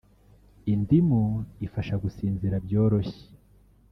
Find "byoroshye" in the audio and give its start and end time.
2.65-3.23